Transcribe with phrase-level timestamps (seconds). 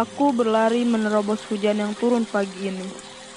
[0.00, 2.88] Aku berlari menerobos hujan yang turun pagi ini.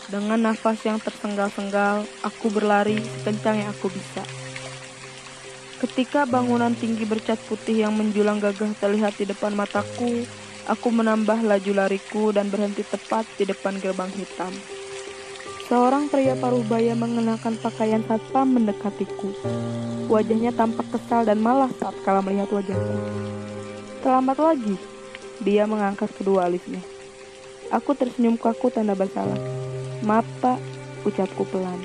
[0.07, 4.23] Dengan nafas yang tersenggal-senggal, aku berlari sekencang yang aku bisa.
[5.83, 10.23] Ketika bangunan tinggi bercat putih yang menjulang gagah terlihat di depan mataku,
[10.63, 14.55] aku menambah laju lariku dan berhenti tepat di depan gerbang hitam.
[15.67, 19.35] Seorang pria paruh baya mengenakan pakaian satpam mendekatiku.
[20.07, 22.95] Wajahnya tampak kesal dan malas saat kala melihat wajahku.
[23.99, 24.92] Terlambat lagi,
[25.43, 26.79] dia mengangkat kedua alisnya.
[27.69, 29.37] Aku tersenyum kaku tanda bersalah.
[30.01, 30.57] Maaf pak,
[31.03, 31.79] ucapku pelan.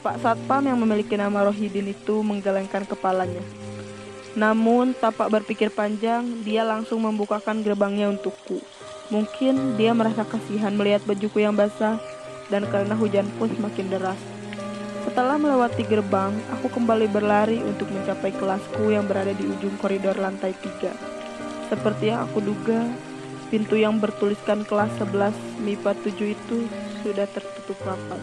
[0.00, 3.42] Pak Satpam yang memiliki nama Rohidin itu menggelengkan kepalanya.
[4.36, 8.60] Namun, tapak berpikir panjang, dia langsung membukakan gerbangnya untukku.
[9.08, 11.96] Mungkin dia merasa kasihan melihat bajuku yang basah,
[12.52, 14.20] dan karena hujan pun semakin deras.
[15.08, 20.52] Setelah melewati gerbang, aku kembali berlari untuk mencapai kelasku yang berada di ujung koridor lantai
[20.58, 21.15] tiga.
[21.66, 22.86] Seperti yang aku duga,
[23.50, 25.34] pintu yang bertuliskan kelas 11
[25.66, 26.58] MIPA 7 itu
[27.02, 28.22] sudah tertutup rapat.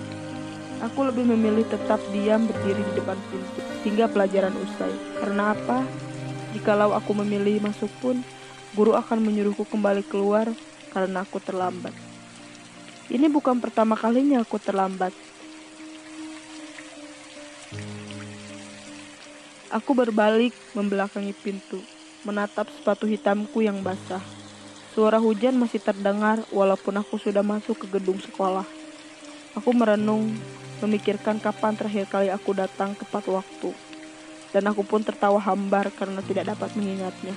[0.88, 4.92] Aku lebih memilih tetap diam berdiri di depan pintu hingga pelajaran usai.
[5.20, 5.84] Karena apa?
[6.56, 8.24] Jikalau aku memilih masuk pun,
[8.76, 10.48] guru akan menyuruhku kembali keluar
[10.96, 11.92] karena aku terlambat.
[13.12, 15.12] Ini bukan pertama kalinya aku terlambat.
[19.74, 21.82] Aku berbalik membelakangi pintu
[22.24, 24.24] menatap sepatu hitamku yang basah.
[24.96, 28.64] Suara hujan masih terdengar walaupun aku sudah masuk ke gedung sekolah.
[29.60, 30.32] Aku merenung,
[30.80, 33.76] memikirkan kapan terakhir kali aku datang tepat waktu.
[34.56, 37.36] Dan aku pun tertawa hambar karena tidak dapat mengingatnya.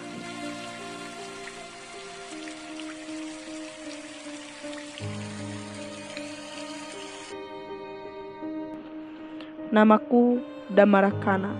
[9.73, 11.57] Namaku Damarakana.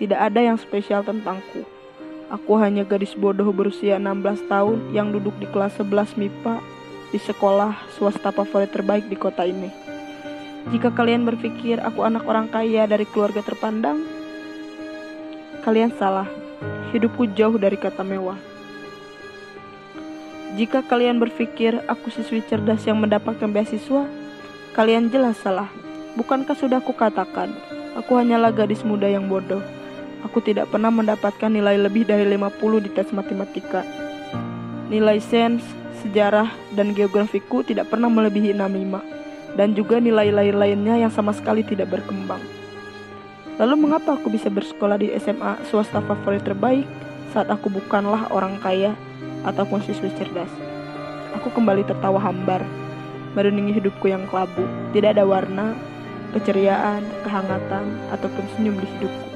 [0.00, 1.75] Tidak ada yang spesial tentangku.
[2.26, 6.58] Aku hanya gadis bodoh berusia 16 tahun yang duduk di kelas 11 MIPA
[7.14, 9.70] di sekolah swasta favorit terbaik di kota ini.
[10.74, 14.02] Jika kalian berpikir aku anak orang kaya dari keluarga terpandang,
[15.62, 16.26] kalian salah.
[16.90, 18.38] Hidupku jauh dari kata mewah.
[20.58, 24.02] Jika kalian berpikir aku siswi cerdas yang mendapatkan beasiswa,
[24.74, 25.70] kalian jelas salah.
[26.18, 27.54] Bukankah sudah aku katakan,
[27.94, 29.62] aku hanyalah gadis muda yang bodoh.
[30.24, 33.84] Aku tidak pernah mendapatkan nilai lebih dari 50 di tes matematika.
[34.88, 35.60] Nilai sains,
[36.00, 39.02] sejarah, dan geografiku tidak pernah melebihi 65,
[39.58, 42.40] dan juga nilai lain-lainnya yang sama sekali tidak berkembang.
[43.56, 46.84] Lalu mengapa aku bisa bersekolah di SMA swasta favorit terbaik
[47.32, 48.92] saat aku bukanlah orang kaya
[49.48, 50.48] ataupun siswi cerdas?
[51.40, 52.64] Aku kembali tertawa hambar,
[53.32, 54.64] merenungi hidupku yang kelabu.
[54.92, 55.76] Tidak ada warna,
[56.36, 59.35] keceriaan, kehangatan, ataupun senyum di hidupku.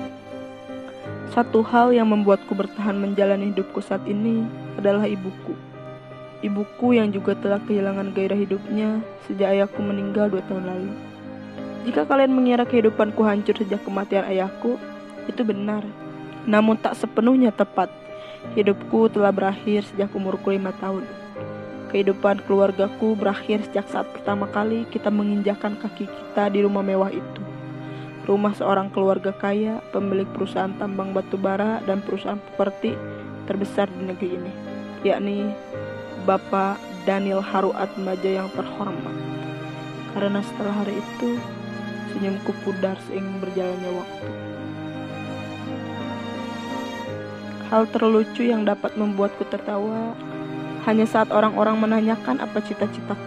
[1.30, 4.42] Satu hal yang membuatku bertahan menjalani hidupku saat ini
[4.74, 5.54] adalah ibuku.
[6.42, 8.98] Ibuku yang juga telah kehilangan gairah hidupnya
[9.30, 10.90] sejak ayahku meninggal dua tahun lalu.
[11.86, 14.74] Jika kalian mengira kehidupanku hancur sejak kematian ayahku,
[15.30, 15.86] itu benar.
[16.50, 17.94] Namun tak sepenuhnya tepat.
[18.58, 21.06] Hidupku telah berakhir sejak umurku lima tahun.
[21.94, 27.49] Kehidupan keluargaku berakhir sejak saat pertama kali kita menginjakan kaki kita di rumah mewah itu
[28.30, 32.94] rumah seorang keluarga kaya, pemilik perusahaan tambang batu bara dan perusahaan properti
[33.50, 34.52] terbesar di negeri ini,
[35.02, 35.50] yakni
[36.22, 39.16] Bapak Daniel Haru Atmaja yang terhormat.
[40.14, 41.42] Karena setelah hari itu,
[42.14, 44.26] senyumku pudar seiring berjalannya waktu.
[47.66, 50.14] Hal terlucu yang dapat membuatku tertawa
[50.86, 53.26] hanya saat orang-orang menanyakan apa cita-citaku.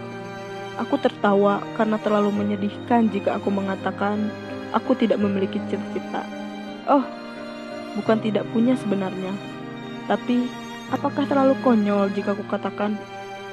[0.80, 4.32] Aku tertawa karena terlalu menyedihkan jika aku mengatakan
[4.74, 6.26] aku tidak memiliki cita-cita.
[6.90, 7.06] Oh,
[7.96, 9.30] bukan tidak punya sebenarnya.
[10.10, 10.50] Tapi,
[10.90, 12.98] apakah terlalu konyol jika aku katakan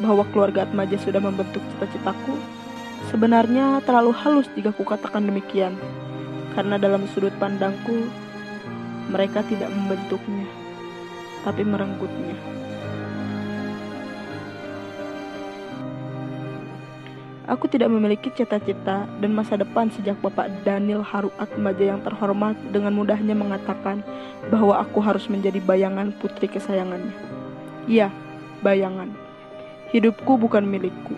[0.02, 2.36] bahwa keluarga Atmaja sudah membentuk cita-citaku?
[3.14, 5.78] Sebenarnya terlalu halus jika aku katakan demikian.
[6.52, 8.12] Karena dalam sudut pandangku,
[9.08, 10.44] mereka tidak membentuknya,
[11.48, 12.36] tapi merenggutnya.
[17.52, 22.96] Aku tidak memiliki cita-cita dan masa depan sejak Bapak Daniel Haru Atmaja yang terhormat dengan
[22.96, 24.08] mudahnya mengatakan
[24.48, 27.12] bahwa aku harus menjadi bayangan putri kesayangannya.
[27.92, 28.08] Iya,
[28.64, 29.12] bayangan.
[29.92, 31.12] Hidupku bukan milikku.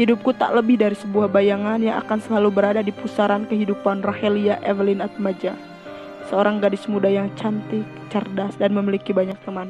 [0.00, 5.04] Hidupku tak lebih dari sebuah bayangan yang akan selalu berada di pusaran kehidupan Rahelia Evelyn
[5.04, 5.52] Atmaja,
[6.32, 9.68] seorang gadis muda yang cantik, cerdas, dan memiliki banyak teman.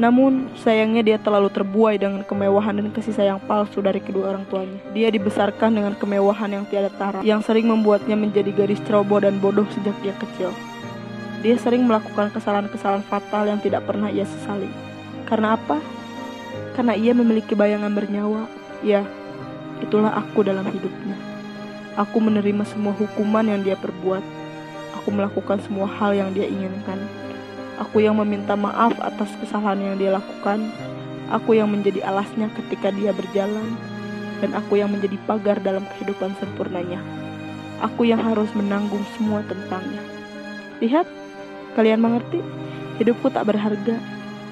[0.00, 4.80] Namun, sayangnya dia terlalu terbuai dengan kemewahan dan kasih sayang palsu dari kedua orang tuanya.
[4.96, 9.68] Dia dibesarkan dengan kemewahan yang tiada tara, yang sering membuatnya menjadi gadis ceroboh dan bodoh
[9.76, 10.56] sejak dia kecil.
[11.44, 14.72] Dia sering melakukan kesalahan-kesalahan fatal yang tidak pernah ia sesali.
[15.28, 15.76] Karena apa?
[16.74, 18.48] karena ia memiliki bayangan bernyawa.
[18.80, 19.04] Ya,
[19.84, 21.12] itulah aku dalam hidupnya.
[21.98, 24.24] Aku menerima semua hukuman yang dia perbuat.
[24.96, 26.96] Aku melakukan semua hal yang dia inginkan.
[27.80, 30.68] Aku yang meminta maaf atas kesalahan yang dia lakukan.
[31.32, 33.74] Aku yang menjadi alasnya ketika dia berjalan.
[34.44, 37.00] Dan aku yang menjadi pagar dalam kehidupan sempurnanya.
[37.80, 40.04] Aku yang harus menanggung semua tentangnya.
[40.84, 41.08] Lihat,
[41.72, 42.44] kalian mengerti?
[43.00, 43.96] Hidupku tak berharga.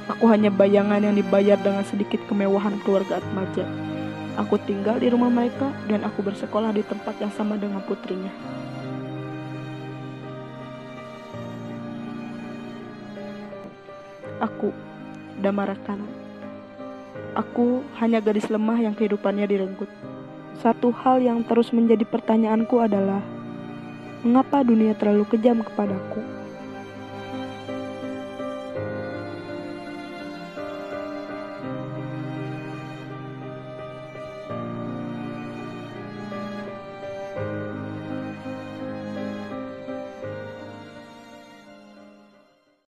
[0.09, 3.69] Aku hanya bayangan yang dibayar dengan sedikit kemewahan keluarga Atmaja.
[4.41, 8.33] Aku tinggal di rumah mereka dan aku bersekolah di tempat yang sama dengan putrinya.
[14.39, 14.71] Aku,
[15.43, 16.07] Damarakana.
[17.35, 19.91] Aku hanya gadis lemah yang kehidupannya direnggut.
[20.63, 23.19] Satu hal yang terus menjadi pertanyaanku adalah,
[24.23, 26.38] mengapa dunia terlalu kejam kepadaku?